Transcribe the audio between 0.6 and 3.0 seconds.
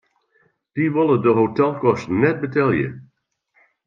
Dy wolle de hotelkosten net betelje.